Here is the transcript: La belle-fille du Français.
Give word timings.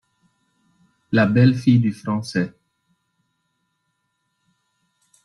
La 1.11 1.27
belle-fille 1.27 1.77
du 1.79 1.91
Français. 1.93 2.55